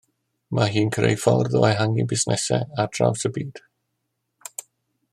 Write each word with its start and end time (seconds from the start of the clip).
Mae 0.59 0.71
hi'n 0.75 0.87
creu 0.95 1.19
ffordd 1.25 1.57
o 1.59 1.61
ehangu 1.67 2.07
busnesau 2.13 2.65
ardraws 2.85 3.31
y 3.31 3.35
byd 3.37 3.63